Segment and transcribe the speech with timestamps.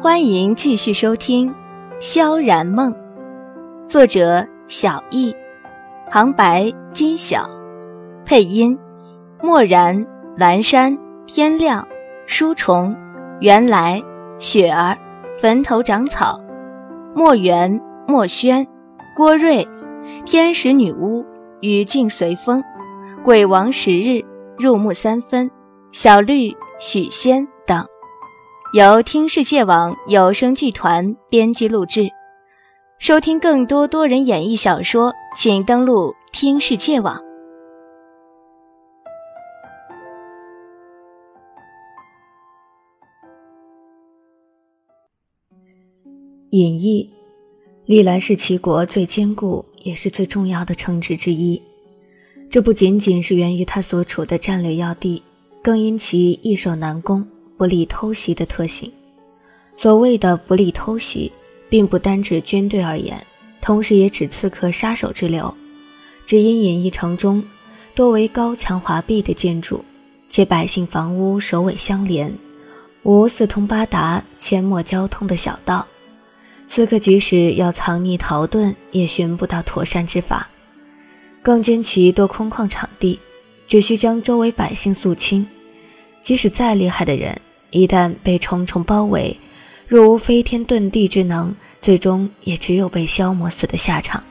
[0.00, 1.50] 欢迎继续收听
[1.98, 2.92] 《萧然梦》，
[3.84, 5.34] 作者小易，
[6.08, 7.50] 旁白金晓，
[8.24, 8.78] 配音
[9.42, 10.06] 漠然、
[10.36, 11.84] 蓝山、天亮、
[12.28, 12.94] 书虫、
[13.40, 14.00] 原来、
[14.38, 14.96] 雪儿、
[15.36, 16.40] 坟头长草、
[17.12, 18.64] 墨园、墨轩、
[19.16, 19.66] 郭瑞、
[20.24, 21.26] 天使女巫、
[21.60, 22.62] 雨静随风、
[23.24, 24.24] 鬼王十日、
[24.56, 25.50] 入木三分、
[25.90, 27.44] 小绿、许仙。
[28.74, 32.10] 由听世界网有声剧团编辑录制。
[32.98, 37.18] 收听更多多人演绎小说，请登录听世界网。
[46.50, 47.10] 隐逸
[47.86, 51.62] 历来是齐国最坚固也是最重要的城池之一，
[52.50, 55.22] 这不仅仅是源于它所处的战略要地，
[55.62, 57.26] 更因其易守难攻。
[57.58, 58.90] 不利偷袭的特性。
[59.76, 61.30] 所谓的不利偷袭，
[61.68, 63.22] 并不单指军队而言，
[63.60, 65.54] 同时也指刺客、杀手之流。
[66.24, 67.42] 只因隐逸城中
[67.94, 69.84] 多为高墙华壁的建筑，
[70.28, 72.32] 且百姓房屋首尾相连，
[73.02, 75.86] 无四通八达、阡陌交通的小道，
[76.68, 80.48] 刺客即使要藏匿逃遁，也寻不到妥善之法。
[81.40, 83.18] 更兼其多空旷场地，
[83.66, 85.46] 只需将周围百姓肃清，
[86.22, 87.40] 即使再厉害的人。
[87.70, 89.36] 一旦被重重包围，
[89.86, 94.22] 若无飞天遁地之能，最终也只有被消磨死的下场。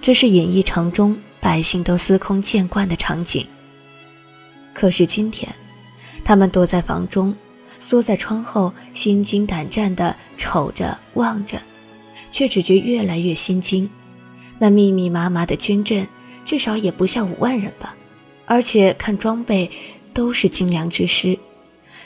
[0.00, 3.46] 这是隐逸城中百姓都司空见惯的场景。
[4.74, 5.48] 可是今天，
[6.24, 7.34] 他们躲在房中，
[7.80, 11.60] 缩在窗后，心惊胆战地瞅着望着，
[12.32, 13.88] 却只觉越来越心惊。
[14.58, 16.06] 那密密麻麻的军阵，
[16.44, 17.94] 至少也不下五万人吧？
[18.46, 19.70] 而且看装备，
[20.12, 21.38] 都是精良之师。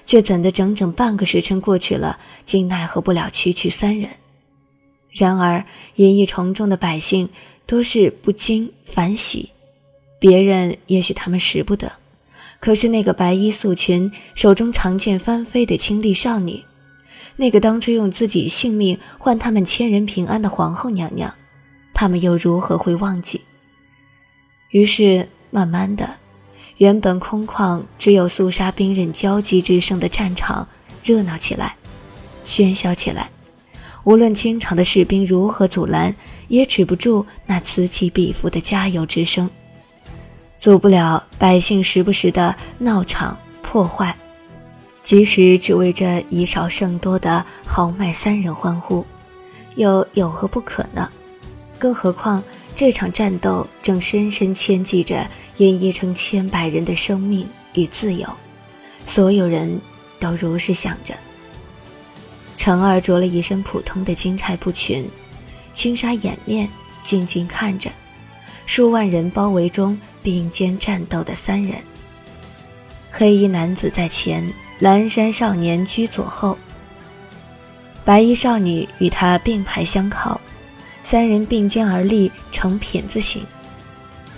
[0.06, 4.08] 却怎的整整半个时辰过去了，竟奈何不了区区三人。
[5.10, 5.64] 然而
[5.96, 7.28] 隐逸城中的百姓
[7.66, 9.50] 多是不惊反喜，
[10.18, 11.90] 别人也许他们识不得，
[12.60, 16.62] 可是那个白衣素裙、手中长剑翻飞的清丽少女，
[17.34, 21.34] 那个当初用自己性命换他们千人平安的皇后娘娘，
[21.92, 23.40] 他们又如何会忘记？
[24.70, 26.14] 于是慢慢的。
[26.78, 30.66] 原本空旷、只有肃杀兵刃交击之声的战场，
[31.02, 31.74] 热闹起来，
[32.44, 33.30] 喧嚣起来。
[34.04, 36.14] 无论清场的士兵如何阻拦，
[36.48, 39.48] 也止不住那此起彼伏的加油之声，
[40.60, 44.14] 阻不了百姓时不时的闹场破坏。
[45.02, 49.04] 即使只为这以少胜多的豪迈三人欢呼，
[49.76, 51.08] 又有何不可呢？
[51.78, 52.42] 更何况
[52.76, 55.26] 这场战斗正深深牵系着。
[55.58, 58.28] 演绎成千百人的生命与自由，
[59.06, 59.80] 所有人
[60.20, 61.14] 都如是想着。
[62.58, 65.08] 程儿着了一身普通的金钗布裙，
[65.72, 66.68] 轻纱掩面，
[67.02, 67.90] 静静看着
[68.66, 71.76] 数万人包围中并肩战斗的三人。
[73.10, 74.46] 黑衣男子在前，
[74.78, 76.58] 蓝衫少年居左后，
[78.04, 80.38] 白衣少女与他并排相靠，
[81.08, 83.40] 三人并肩而立，呈品字形。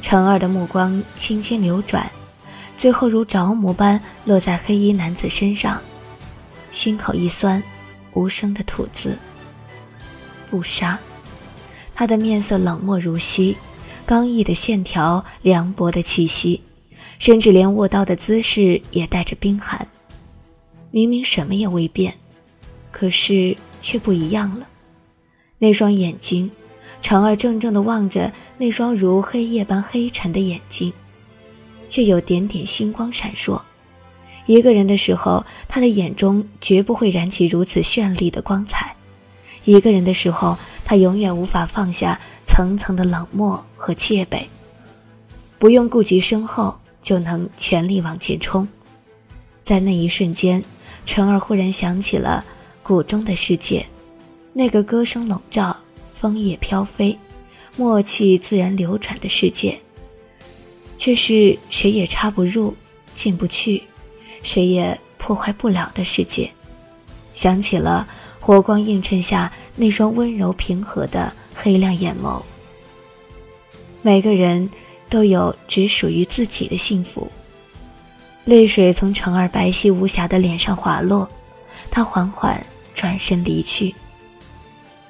[0.03, 2.07] 程二的目光轻轻流转，
[2.77, 5.81] 最后如着魔般落在黑衣男子身上，
[6.71, 7.63] 心口一酸，
[8.13, 9.17] 无声的吐字
[10.51, 10.99] ：“不杀。”
[11.97, 13.57] 他的面色冷漠如昔，
[14.05, 16.61] 刚毅的线条，凉薄的气息，
[17.19, 19.89] 甚至连握刀的姿势也带着冰寒。
[20.91, 22.15] 明明什么也未变，
[22.93, 24.67] 可是却不一样了。
[25.59, 26.51] 那双眼睛。
[27.01, 30.93] 长儿怔怔地望着那双如黑夜般黑沉的眼睛，
[31.89, 33.61] 却有点点星光闪烁。
[34.47, 38.97] 一个人的时候，他的眼中绝不会燃起如此绚丽的光彩；
[39.65, 44.49] 一个人的时候，他永远无法放下层层的冷漠和戒备，
[45.59, 48.67] 不用顾及身后，就能全力往前冲。
[49.63, 50.65] 在那一瞬间，
[51.07, 52.45] 晨儿忽然想起了
[52.83, 53.87] 谷中的世界，
[54.59, 55.77] 那个歌声笼罩。
[56.21, 57.17] 枫叶飘飞，
[57.77, 59.79] 默契自然流转的世界，
[60.99, 62.75] 却是谁也插不入、
[63.15, 63.81] 进不去，
[64.43, 66.51] 谁也破坏不了的世界。
[67.37, 68.05] 想起了
[68.41, 72.43] 火光映衬下那双温柔平和的黑亮眼眸。
[74.03, 74.69] 每个人
[75.09, 77.31] 都有只属于自己的幸福。
[78.45, 81.29] 泪水从程儿白皙无瑕的脸上滑落，
[81.93, 82.61] 他缓缓
[82.93, 83.95] 转身离去。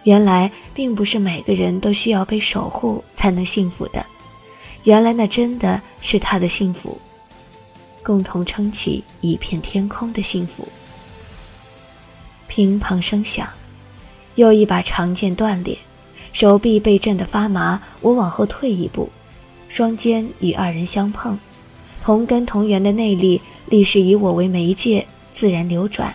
[0.08, 4.02] 原来并不是每个人都需要被守护才能幸福的，
[4.84, 6.98] 原来那真的是他的幸福，
[8.02, 10.66] 共同撑起一片天空的幸福。
[12.46, 13.46] 乒乓声响，
[14.36, 15.76] 又一把长剑断裂，
[16.32, 17.78] 手臂被震得发麻。
[18.00, 19.10] 我往后退一步，
[19.68, 21.38] 双肩与二人相碰，
[22.02, 26.14] 同根同源的内力立时以我为媒介，自然流转。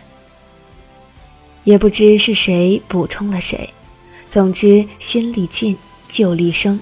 [1.64, 3.70] 也不知是谁补充了谁，
[4.34, 5.78] 总之心力尽，
[6.10, 6.80] 旧力生。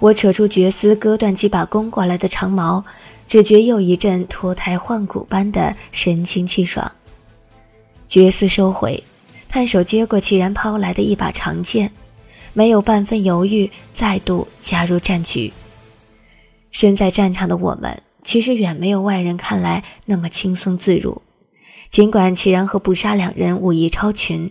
[0.00, 2.84] 我扯出绝丝，割断几把攻过来的长矛，
[3.28, 6.90] 只觉又一阵脱胎换骨般的神清气爽。
[8.08, 9.04] 绝丝收回，
[9.48, 11.92] 探手接过齐然抛来的一把长剑，
[12.54, 15.52] 没有半分犹豫，再度加入战局。
[16.72, 21.22] 身在战场的我们，其实远没有外人看来那么轻松自如。
[21.88, 24.50] 尽管齐然和不杀两人武艺超群，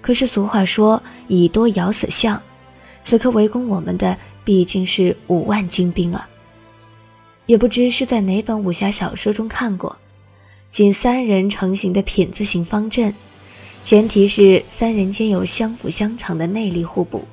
[0.00, 2.42] 可是俗话说“以多咬死象”，
[3.04, 4.16] 此刻围攻我们的。
[4.46, 6.28] 毕竟是五万精兵啊！
[7.46, 9.96] 也不知是在哪本武侠小说中看过，
[10.70, 13.12] 仅三人成型的品字形方阵，
[13.82, 17.26] 前提是三人间有相辅相成的内力互补，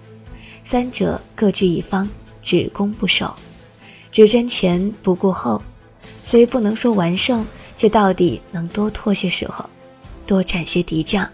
[0.66, 2.10] 三者各据一方，
[2.42, 3.32] 只攻不守，
[4.12, 5.62] 只争前不顾后，
[6.26, 7.46] 虽不能说完胜，
[7.78, 9.70] 却到底能多拖些时候，
[10.26, 11.30] 多斩些敌将。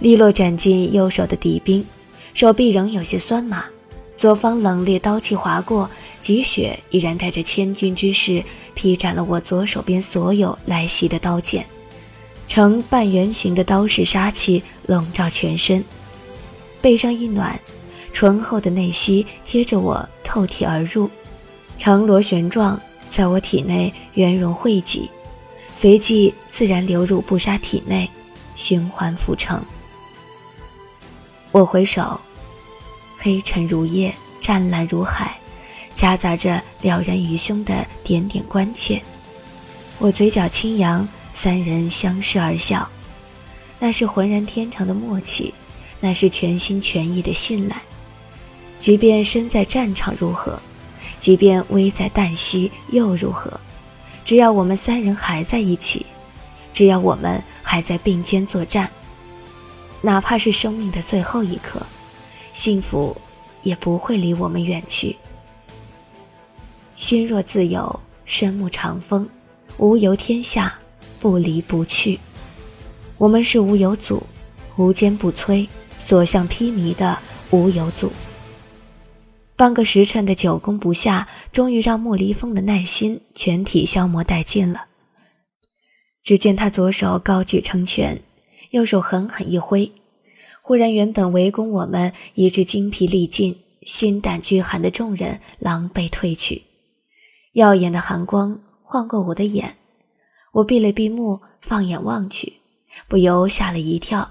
[0.00, 1.84] 利落斩进右手的敌兵，
[2.34, 3.64] 手臂仍有些酸麻。
[4.16, 5.88] 左方冷冽刀气划过，
[6.20, 8.42] 积雪依然带着千钧之势
[8.74, 11.64] 劈斩了我左手边所有来袭的刀剑，
[12.48, 15.84] 呈半圆形的刀势杀气笼罩全身，
[16.80, 17.56] 背上一暖，
[18.12, 21.08] 醇厚的内息贴着我透体而入，
[21.78, 22.80] 呈螺旋状
[23.10, 25.08] 在我体内圆融汇集，
[25.78, 28.10] 随即自然流入布杀体内，
[28.56, 29.62] 循环复成。
[31.50, 32.20] 我回首。
[33.18, 35.36] 黑沉如夜，湛蓝如海，
[35.94, 39.02] 夹杂着了然于胸的点点关切。
[39.98, 42.88] 我嘴角轻扬，三人相视而笑，
[43.78, 45.52] 那是浑然天成的默契，
[46.00, 47.80] 那是全心全意的信赖。
[48.78, 50.60] 即便身在战场如何，
[51.18, 53.58] 即便危在旦夕又如何，
[54.24, 56.06] 只要我们三人还在一起，
[56.72, 58.88] 只要我们还在并肩作战，
[60.00, 61.80] 哪怕是生命的最后一刻。
[62.52, 63.16] 幸福
[63.62, 65.16] 也不会离我们远去。
[66.96, 69.28] 心若自有，身沐长风，
[69.76, 70.76] 无由天下，
[71.20, 72.18] 不离不去。
[73.16, 74.22] 我们是无有阻，
[74.76, 75.68] 无坚不摧，
[76.06, 77.16] 所向披靡的
[77.50, 78.10] 无有阻。
[79.54, 84.86] 半个时辰的久攻不下，终于让莫离风的耐心全体消磨殆尽了。
[86.22, 88.20] 只见他左手高举成拳，
[88.70, 89.90] 右手狠狠一挥。
[90.62, 96.62] 忽然，原本围攻我们、以致精疲力尽、心胆俱寒的众人狼狈退去。
[97.52, 99.76] 耀眼的寒光晃过我的眼，
[100.52, 102.52] 我闭了闭目，放眼望去，
[103.08, 104.30] 不由吓了一跳。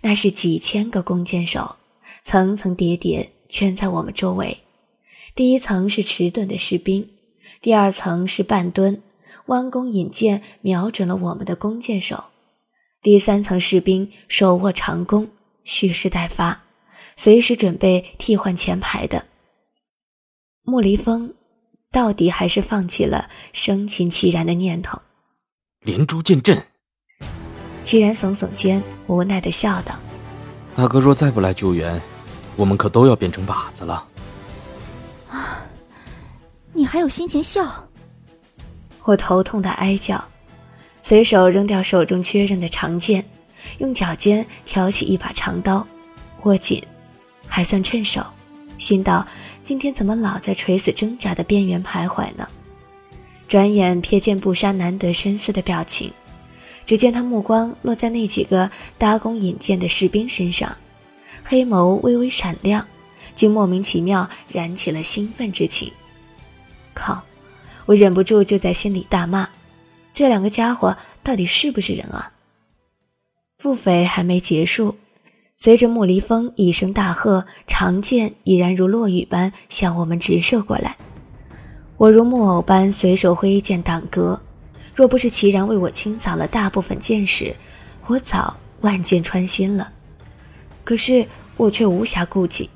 [0.00, 1.76] 那是几千个弓箭手，
[2.22, 4.56] 层层叠叠圈在我们周围。
[5.34, 7.08] 第一层是迟钝的士兵，
[7.60, 9.02] 第二层是半蹲、
[9.46, 12.22] 弯弓引箭瞄准了我们的弓箭手，
[13.04, 15.28] 第三层士兵手握长弓。
[15.62, 16.62] 蓄势待发，
[17.16, 19.22] 随时准备替换前排的。
[20.62, 21.34] 莫离风
[21.92, 25.00] 到底还是放弃了生擒齐然的念头。
[25.80, 26.62] 连珠见阵。
[27.82, 29.94] 齐然耸耸肩，无奈的笑道
[30.74, 32.00] ：“大哥若再不来救援，
[32.56, 34.06] 我们可都要变成靶子了。”
[35.28, 35.60] 啊，
[36.72, 37.86] 你还有心情笑？
[39.02, 40.22] 我头痛的哀叫，
[41.04, 43.22] 随手扔掉手中确认的长剑。
[43.78, 45.86] 用脚尖挑起一把长刀，
[46.42, 46.82] 握紧，
[47.46, 48.24] 还算趁手。
[48.78, 49.26] 心道：
[49.62, 52.48] 今天怎么老在垂死挣扎的边缘徘徊呢？
[53.48, 56.10] 转眼瞥见不杀难得深思的表情，
[56.86, 60.74] 只见他目光落在那几个搭弓引箭的士兵身上，
[61.44, 62.86] 黑眸微微闪亮，
[63.36, 65.92] 竟莫名其妙燃起了兴奋之情。
[66.94, 67.22] 靠！
[67.86, 69.48] 我忍不住就在心里大骂：
[70.14, 72.30] 这两个家伙到底是不是人啊？
[73.58, 74.96] 腹诽还没结束，
[75.56, 80.96] 随着莫离风一声大喝，长剑已然如落雨般向我们直射过来。
[81.96, 84.40] 我如木偶般随手挥剑挡格，
[84.94, 87.56] 若不是齐然为我清扫了大部分剑矢，
[88.06, 89.92] 我早万箭穿心了。
[90.84, 92.70] 可是我却无暇顾及，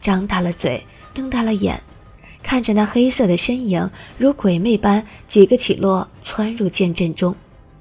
[0.00, 1.82] 张大了嘴，瞪大了眼，
[2.48, 7.36] 看着那黑色的身影如鬼魅般几个起落窜入剑阵中。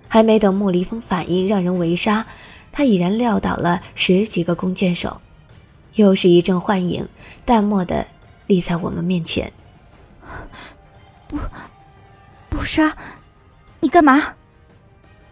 [0.09, 2.25] 还没等莫离风反应，让人围杀，
[2.73, 5.21] 他已然撂倒了十几个弓箭手，
[5.95, 7.07] 又是一阵幻影，
[7.45, 8.05] 淡漠的
[8.47, 9.49] 立在我们面前。
[11.29, 11.37] 不，
[12.49, 12.93] 不杀，
[13.79, 14.21] 你干嘛？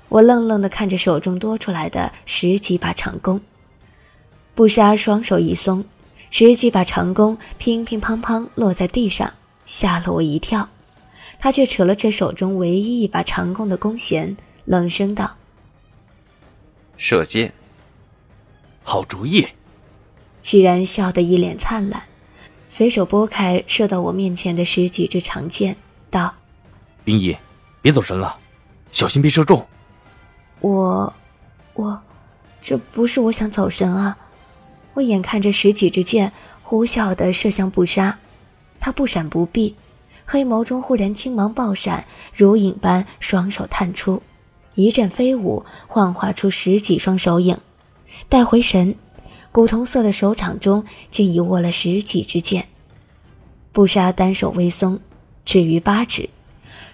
[0.07, 3.41] 我愣愣的看着手中多出来的十几把长弓。
[4.53, 5.83] 不杀双手一松，
[6.37, 9.31] 十几把长弓乒乒乓乓落在地上，
[9.65, 10.67] 吓了我一跳。
[11.39, 15.33] 他却扯了扯手中唯一一把长弓的弓弦，冷声道
[16.97, 17.53] ：“射箭。”
[18.83, 19.47] 好主意。
[20.41, 22.03] 齐然笑得一脸灿烂，
[22.69, 25.77] 随手拨开射到我面前的十几支长箭，
[26.11, 26.33] 道
[27.05, 27.33] ：“冰衣，
[27.81, 28.35] 别走神了，
[28.91, 29.65] 小心被射中。”
[30.59, 31.13] 我，
[31.75, 31.97] 我，
[32.61, 34.17] 这不是我想走神啊！
[34.95, 36.31] 我眼看着十几支箭
[36.63, 38.17] 呼啸地射向布莎，
[38.79, 39.75] 他不闪不避，
[40.25, 44.23] 黑眸中忽然青芒爆闪，如影般双手探出，
[44.73, 47.57] 一阵飞舞，幻化出十几双手影。
[48.29, 48.95] 待回神，
[49.51, 52.67] 古铜色的手掌中竟已握了十几支箭。
[53.73, 55.01] 布莎单手微松，
[55.43, 56.29] 至于八指，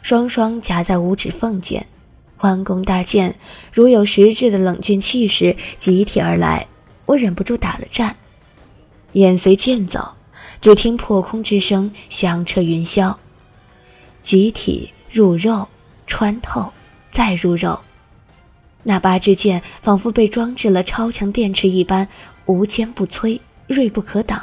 [0.01, 1.85] 双双夹在五指缝间，
[2.39, 3.35] 弯弓搭箭，
[3.71, 6.65] 如有实质的冷峻气势集体而来。
[7.11, 8.15] 我忍不住打了颤，
[9.13, 10.15] 眼随剑走，
[10.61, 13.17] 只听破空之声响彻云霄，
[14.23, 15.67] 集体入肉，
[16.07, 16.71] 穿透，
[17.11, 17.81] 再入肉。
[18.83, 22.07] 那八支箭仿佛被装置了超强电池一般，
[22.45, 24.41] 无坚不摧，锐不可挡，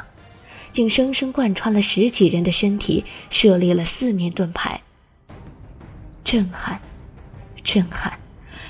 [0.71, 4.79] 竟生生贯穿了十几人的身体，射裂了四面盾牌。
[6.23, 6.79] 震撼，
[7.63, 8.19] 震撼，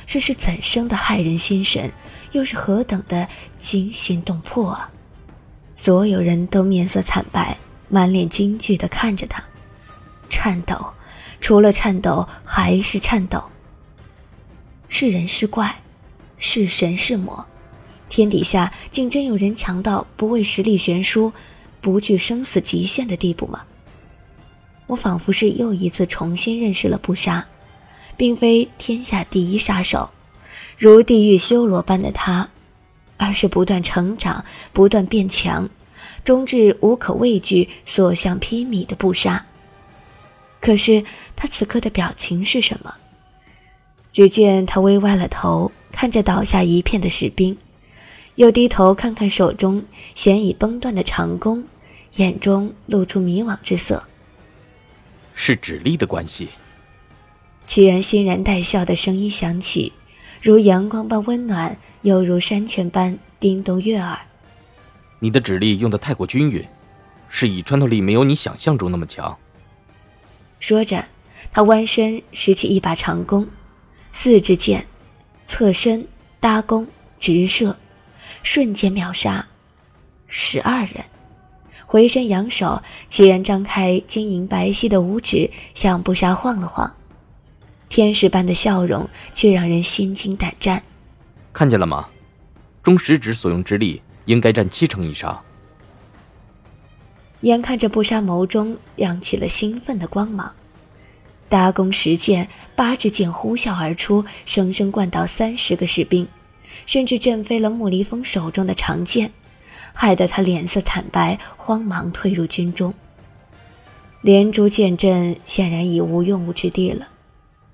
[0.08, 1.92] 这是怎生的骇人心神，
[2.32, 4.90] 又是何等的惊心动魄啊！
[5.76, 7.58] 所有人都面色惨白，
[7.88, 9.44] 满脸惊惧地看着他，
[10.30, 10.94] 颤抖，
[11.40, 13.44] 除了颤抖还是颤抖。
[14.88, 15.76] 是人是怪，
[16.38, 17.46] 是神是魔，
[18.10, 21.32] 天底下竟真有人强到不畏实力悬殊、
[21.80, 23.62] 不惧生死极限的地步吗？
[24.88, 27.46] 我仿佛是又一次重新认识了不杀，
[28.18, 30.10] 并非天下第一杀手，
[30.80, 32.48] 如地狱修罗般的他，
[33.18, 35.70] 而是不断成长、不断变强，
[36.24, 39.46] 终至无可畏惧、所向披靡的不杀。
[40.62, 41.04] 可是
[41.36, 42.96] 他此刻的表情是什么？
[44.14, 47.58] 只见他微歪了头，看着倒下一片的士兵，
[48.36, 49.84] 又低头看看手中
[50.16, 51.62] 弦已崩断的长弓，
[52.16, 54.02] 眼中露出迷惘之色。
[55.34, 56.48] 是指力的关系。
[57.68, 59.92] 齐然欣然带笑的声音响起，
[60.42, 64.18] 如阳光般温暖，又如山泉般叮咚悦耳。
[65.20, 66.66] 你的指力用的太过均匀，
[67.28, 69.38] 是以穿透力没有你想象中那么强。
[70.60, 71.04] 说着，
[71.52, 73.46] 他弯身拾起一把长弓。
[74.14, 74.88] 四支箭，
[75.48, 76.08] 侧身
[76.40, 76.88] 搭弓
[77.20, 77.78] 直射，
[78.42, 79.46] 瞬间秒杀
[80.28, 81.04] 十二人。
[81.86, 86.96] 回身扬手，齐然张开晶莹白皙的五指，向布莎晃了晃，
[87.90, 90.82] 天使般的笑容却让人心惊胆战。
[91.52, 92.08] 看见了吗？
[92.82, 95.42] 中食指所用之力应该占七成以上。
[97.42, 100.54] 眼看着布莎眸中亮起了兴奋的光芒。
[101.50, 106.28] 搭弓十箭，八支箭呼啸而出，生生灌倒三十个士兵，
[106.86, 109.32] 甚至震飞了穆离峰手中的长剑，
[109.94, 112.94] 害得他脸色惨白，慌忙退入军中。
[114.22, 117.08] 连珠箭阵显然已无用武之地了，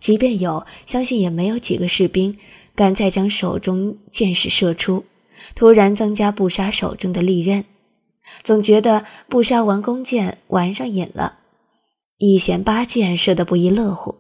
[0.05, 2.37] 即便有，相信也没有几个士兵
[2.75, 5.03] 敢再将手中箭矢射出，
[5.55, 7.65] 突然增加布杀手中的利刃。
[8.43, 11.39] 总觉得布杀玩弓箭玩上瘾了。
[12.19, 14.13] 一弦八箭射得不亦乐乎，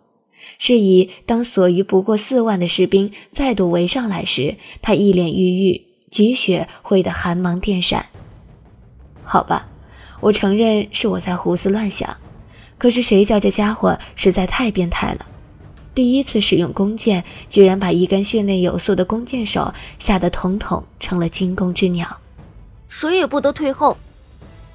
[0.57, 8.07] 是以当所余不过四万的士兵再度围上来时，他一脸郁郁，积雪挥得寒芒电闪。
[9.23, 9.69] 好吧，
[10.19, 12.17] 我承认是我在胡思乱想，
[12.79, 15.27] 可是谁叫这家伙实在太变态了！
[15.95, 22.15] 第一次使用弓箭，居然把一根训练有素的弓箭手吓得统统成了惊弓之鸟。
[22.87, 23.97] 谁也不得退后！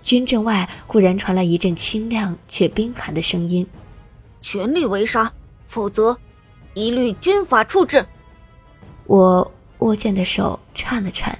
[0.02, 3.66] 军阵外忽然传来一阵清亮却冰寒的声音
[4.40, 5.30] ：“全力围杀，
[5.66, 6.16] 否则
[6.72, 8.04] 一律军法处置。”
[9.06, 11.38] 我握剑的手颤了颤。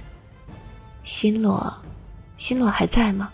[1.03, 1.73] 新洛，
[2.37, 3.31] 新洛还在吗？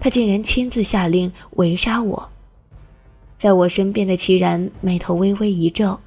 [0.00, 2.28] 他竟然亲自下令围杀我。
[3.44, 6.00] 在我身边的齐然眉头微微一皱，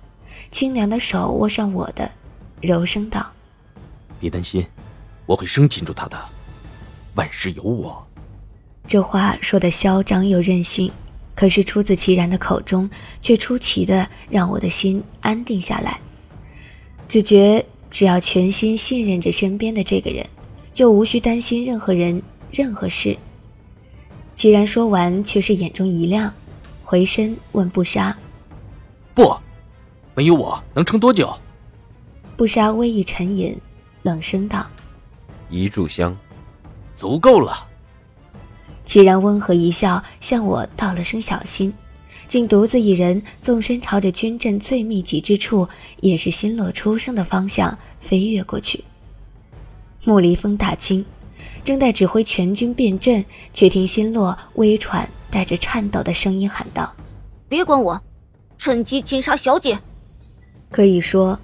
[0.51, 2.09] 清凉的手握上我的，
[2.61, 3.23] 柔声道
[4.19, 4.65] ：“别担心，
[5.27, 6.19] 我会生擒住他的。
[7.13, 8.03] 万事有我。”
[8.89, 10.91] 这话说的嚣张又任性，
[11.35, 12.89] 可是出自齐然的口中，
[13.21, 15.99] 却出奇的让我的心安定下来。
[17.07, 20.25] 只觉只要全心信任着身边的这个人，
[20.73, 23.15] 就无需担心任何人、任何事。
[24.33, 26.33] 齐然说完，却是眼中一亮，
[26.89, 28.17] 回身问不杀
[29.13, 29.35] ：“不，
[30.15, 31.37] 没有我能撑多久？”
[32.37, 33.53] 不杀微一沉吟，
[34.03, 34.65] 冷声道
[35.51, 36.15] ：“一炷香，
[36.95, 37.67] 足够了。”
[38.87, 41.73] 齐然温和一笑，向我道了声小心，
[42.29, 45.67] 竟独自一人纵身朝着军阵最密集之处，
[45.99, 48.81] 也是新落出生的方向飞跃过去。
[50.05, 51.05] 穆离风大惊，
[51.63, 56.93] 正在指挥全军变阵，却听新洛微喘、带着颤抖的声音喊道
[57.49, 58.01] ：“别管我，
[58.57, 59.79] 趁机擒杀小姐。”
[60.71, 61.39] 可以说。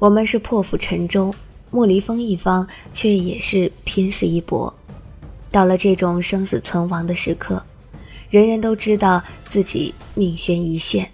[0.00, 1.34] 我们是破釜沉舟，
[1.70, 4.74] 莫离风一方却也是拼死一搏。
[5.50, 7.62] 到了这种生死存亡的时刻，
[8.28, 11.10] 人人都知道自己命悬一线，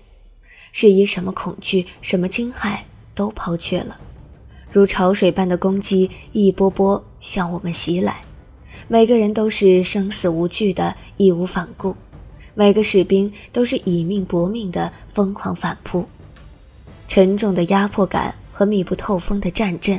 [0.72, 2.78] 是以什么恐惧、什么惊骇
[3.14, 3.96] 都抛却了，
[4.72, 8.22] 如潮水般的攻击一波波向我们袭来，
[8.88, 11.96] 每个人都是生死无惧的义无反顾，
[12.54, 16.04] 每个士兵都是以命搏命的疯狂反扑，
[17.08, 18.34] 沉重的压迫感。
[18.52, 19.98] 和密不透风的战阵，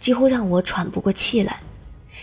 [0.00, 1.60] 几乎让我喘不过气来。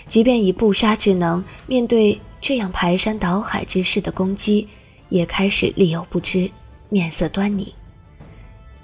[0.07, 4.67] 即便以不杀之能，面对这样排山倒海之势的攻击，
[5.09, 6.49] 也开始力有不支，
[6.89, 7.71] 面色端凝。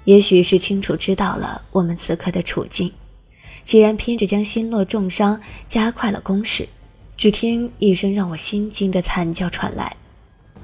[0.06, 2.90] 也许是清楚知道了我们此刻的处境，
[3.64, 6.66] 既然拼着将心洛重伤，加快了攻势。
[7.16, 9.96] 只听一声让我心惊的惨叫传来，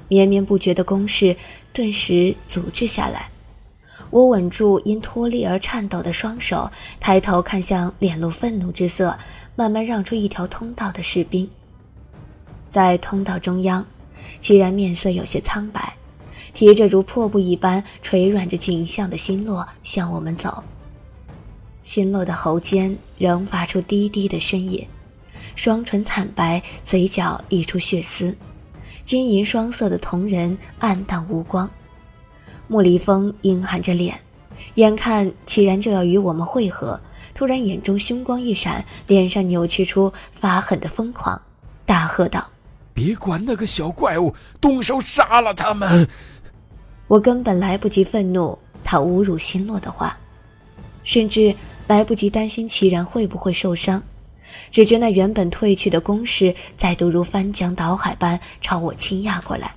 [0.07, 1.35] 绵绵不绝的攻势
[1.73, 3.27] 顿时阻滞下来。
[4.11, 9.17] 我稳住因脱力而颤抖的双手，抬头看向脸露愤怒之色、
[9.55, 11.49] 慢慢让出一条通道的士兵。
[12.71, 13.85] 在通道中央，
[14.39, 15.93] 既然面色有些苍白，
[16.53, 20.63] 提着如破布一般垂软着颈项的心落向我们走。
[21.81, 24.87] 心落的喉间仍发出低低的呻吟，
[25.55, 28.35] 双唇惨白，嘴角溢出血丝，
[29.05, 31.69] 金银双色的瞳仁暗淡无光。
[32.67, 34.17] 莫离风阴寒着脸，
[34.75, 36.97] 眼看齐然就要与我们会合，
[37.35, 41.41] 突然眼中凶光一闪，脸上扭曲出发狠的疯狂，
[41.85, 42.47] 大喝道
[42.93, 46.07] ：“别管那个小怪物，动手杀了他们！”
[47.07, 50.17] 我根本来不及愤怒他侮辱心落的话，
[51.03, 51.55] 甚至
[51.87, 54.01] 来不及担心齐然会不会受伤，
[54.71, 59.73] 只觉那原本退去的攻势再度如翻江倒海般朝我倾压过来。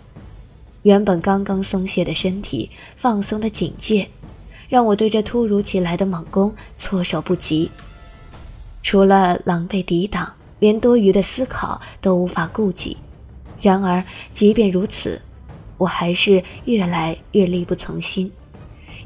[0.82, 4.08] 原本刚刚松懈的身体放松的警戒，
[4.68, 7.70] 让我对这突如其来的猛攻措手不及。
[8.84, 12.96] 除了狼狈抵挡，连多余的思考都无法顾及。
[13.60, 15.20] 然而，即便如此，
[15.78, 18.30] 我还是越来越力不从心。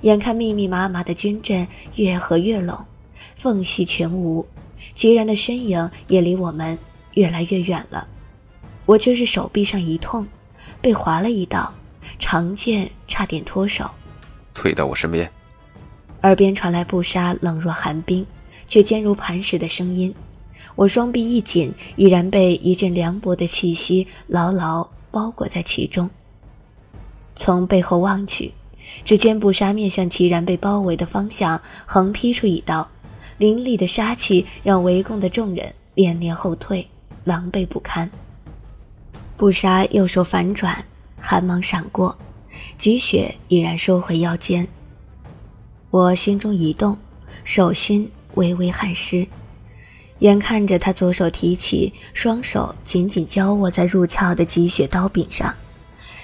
[0.02, 2.78] 眼看密密麻麻的军阵越合越拢，
[3.37, 4.46] 缝隙全无，
[4.94, 6.78] 齐然的身影也离我们
[7.14, 8.06] 越来越远了。
[8.87, 10.26] 我却是手臂上一痛。
[10.80, 11.72] 被划了一道，
[12.18, 13.90] 长剑差点脱手。
[14.54, 15.30] 退到我身边。
[16.22, 18.24] 耳边传来布莎冷若寒冰，
[18.68, 20.14] 却坚如磐石的声音。
[20.76, 26.09] 我双臂一紧，已然被一阵凉薄的气息牢牢包裹在其中。
[27.40, 28.53] 从背后望去，
[29.03, 32.87] 只见布莎面向齐然被包围的方向横劈出一刀，
[33.38, 36.87] 凌厉的杀气让围攻的众人连连后退，
[37.24, 38.09] 狼狈不堪。
[39.38, 40.85] 布莎右手反转，
[41.18, 42.14] 寒芒闪过，
[42.76, 44.68] 积雪已然收回腰间。
[45.90, 46.96] 我心中一动，
[47.42, 49.26] 手心微微汗湿，
[50.18, 55.55] 眼看着他左手提起，双手紧紧交握在入鞘的积雪刀柄上，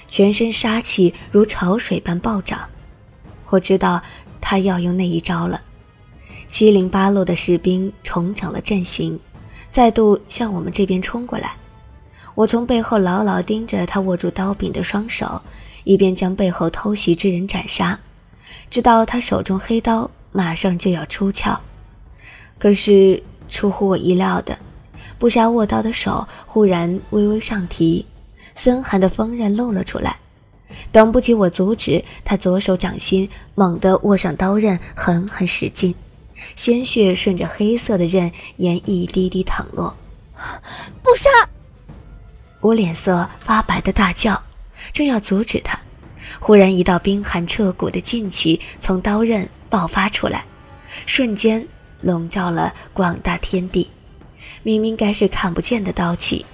[0.08, 2.60] 全身杀气如潮水般暴涨。
[3.50, 4.02] 我知道
[4.40, 5.60] 他要用那一招了。
[6.48, 9.18] 七零八落的士兵重整了阵型，
[9.72, 11.54] 再度向我们这边冲过来。
[12.34, 15.40] 我从背后牢牢盯着他握住刀柄的双手，
[15.84, 17.98] 一边将背后偷袭之人斩杀，
[18.70, 21.58] 直到他手中黑刀马上就要出鞘。
[22.58, 24.58] 可是出乎我意料的，
[25.18, 28.04] 布莎握刀的手忽然微微上提，
[28.56, 30.16] 森寒的锋刃露了出来。
[30.90, 35.94] 等不及我阻止，他左手掌心猛地握上刀刃，狠狠使劲，
[36.56, 39.94] 鲜血顺着黑色的刃沿一滴滴淌落。
[41.02, 41.30] 不杀。
[42.60, 44.42] 我脸色发白的大叫，
[44.92, 45.78] 正要阻止他，
[46.40, 50.44] 忽然一道冰寒彻骨的劲气从刀刃爆发出来，
[51.06, 51.64] 瞬间
[52.00, 53.88] 笼罩了广大天地。
[54.64, 56.44] 明明该是看不见的刀气，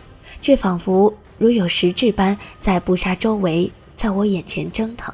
[0.42, 1.12] 却仿佛
[1.42, 5.12] 如有实质般在布莎周围，在我眼前蒸腾。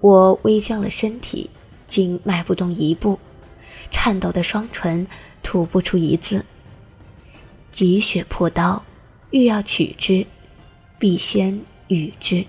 [0.00, 1.48] 我微僵了身体，
[1.86, 3.18] 竟迈不动一步，
[3.90, 5.06] 颤抖的双唇
[5.42, 6.44] 吐不出一字。
[7.72, 8.84] 积雪破刀。
[9.30, 10.26] 欲要取之，
[10.98, 11.58] 必先
[11.88, 12.44] 予之。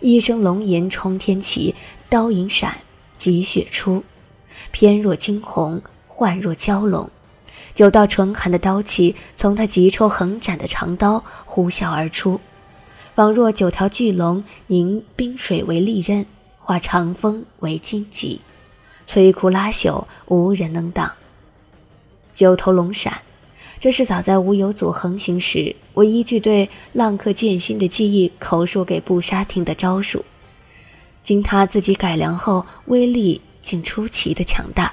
[0.00, 1.74] 一声龙吟冲天起，
[2.08, 2.78] 刀影闪，
[3.18, 4.02] 急雪出。
[4.72, 7.10] 翩若惊鸿，幻若蛟龙。
[7.74, 12.40] 九道纯寒的刀气从他急抽横斩的长刀呼啸而出，
[13.14, 16.24] 仿若九条巨龙凝冰水为利刃，
[16.58, 18.40] 化长风为荆棘，
[19.08, 21.10] 摧枯拉朽，无人能挡。
[22.34, 23.20] 九头龙闪。
[23.80, 30.24] 这是早在无有祖横行时，我依据对浪客剑心的记忆口述给布沙听的招数，
[31.22, 34.90] 经他自己改良后，威力竟出奇的强大。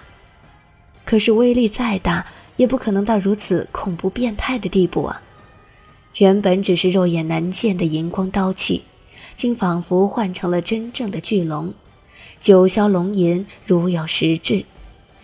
[1.06, 2.26] 可是威力再大，
[2.58, 5.22] 也不可能到如此恐怖变态的地步啊！
[6.18, 8.84] 原本只是肉眼难见的荧光刀气，
[9.38, 11.74] 竟仿佛换成了真正的巨龙。
[12.40, 14.66] 九霄龙吟如有实质，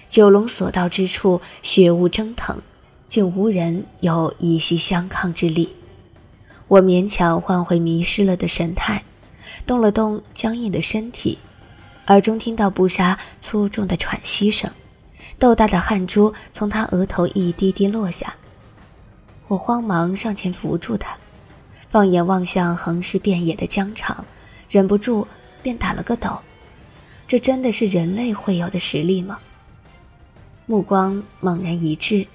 [0.10, 2.62] 九龙所到之处，血雾蒸腾。
[3.10, 5.70] 竟无人有一息相抗之力。
[6.68, 9.02] 我勉强换回迷失了的神态，
[9.66, 11.38] 动了动僵硬的身体，
[12.08, 14.70] 耳中听到布莎粗重的喘息声，
[15.40, 18.34] 豆大的汗珠从他额头一滴滴落下。
[19.48, 21.16] 我慌忙上前扶住他，
[21.90, 24.26] 放眼望向横尸遍野的疆场，
[24.70, 25.28] 忍不住
[25.62, 26.38] 便打了个抖。
[27.28, 29.38] 这真的是人类会有的实力吗？
[30.66, 32.28] 目光猛然一滞。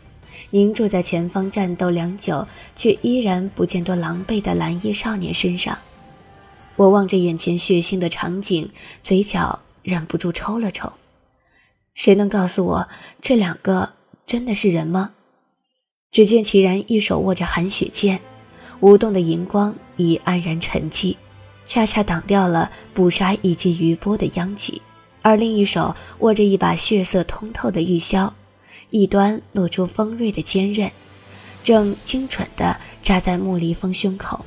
[0.48, 5.76] 凝住在前方战斗良久，却依然不见多狼狈的蓝衣少年身上。
[6.76, 8.70] 我望着眼前血腥的场景，
[9.02, 10.90] 嘴角忍不住抽了抽。
[11.94, 12.88] 谁能告诉我，
[13.20, 13.90] 这两个
[14.26, 15.10] 真的是人吗？
[16.10, 18.20] 只见齐然一手握着寒雪剑，
[18.80, 21.16] 舞动的银光已黯然沉寂，
[21.66, 24.80] 恰恰挡掉了捕杀以及余波的殃及；
[25.22, 28.30] 而另一手握着一把血色通透的玉箫。
[28.90, 30.90] 一端露出锋锐的尖刃，
[31.64, 34.44] 正精准地扎在穆离风胸口。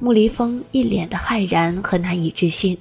[0.00, 2.76] 穆离风一脸的骇然和难以置信，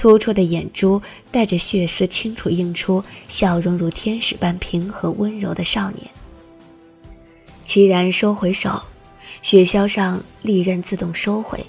[0.00, 0.98] 突出的眼珠
[1.30, 6.08] 带着血丝，清楚映出笑容如天使般平和温柔的少年。
[7.66, 8.82] 齐然收回手，
[9.42, 11.62] 雪橇上利刃自动收回。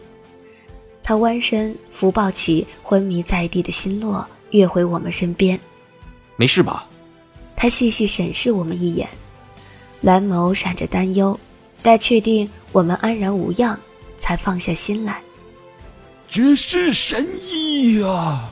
[1.04, 5.60] 他弯身扶抱起昏迷在地的心洛，跃回我们身边。
[6.38, 6.88] 没事吧？
[7.58, 9.10] 他细细审视我们一眼，
[10.00, 11.38] 蓝眸闪着担忧，
[11.82, 13.78] 待确定我们安然无恙，
[14.22, 15.22] 才放下心来。
[16.32, 18.50] 绝世神医啊！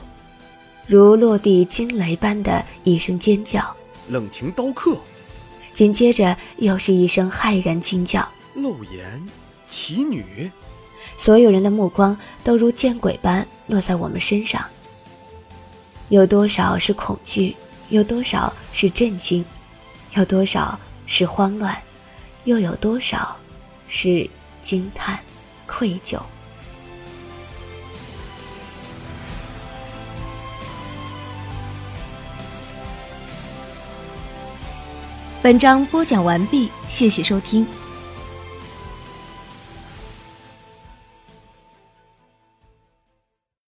[0.86, 3.74] 如落地惊雷般的一声尖叫，
[4.10, 4.98] 冷情刀客。
[5.72, 9.26] 紧接着又是一声骇然惊叫，露颜
[9.66, 10.50] 奇女。
[11.16, 12.14] 所有人的目光
[12.44, 14.62] 都如见鬼般落在我们身上，
[16.10, 17.56] 有多少是恐惧？
[17.88, 19.42] 有多少是震惊，
[20.16, 21.74] 有多少是慌乱，
[22.44, 23.34] 又有多少
[23.88, 24.28] 是
[24.62, 25.18] 惊叹、
[25.66, 26.20] 愧疚？
[35.42, 37.66] 本章播讲完毕，谢谢收听。